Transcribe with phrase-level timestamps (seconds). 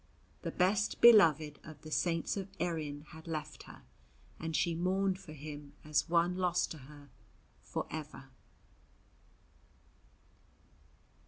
[0.41, 3.83] The best beloved of the Saints of Erin had left her,
[4.39, 7.11] and she mourned for him as one lost to her
[7.61, 8.29] for ever.